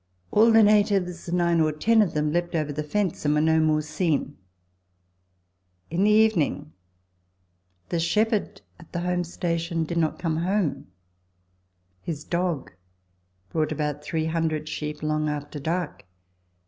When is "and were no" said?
3.23-3.59